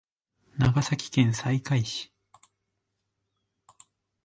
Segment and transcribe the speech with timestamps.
[0.57, 2.11] 長崎県西海市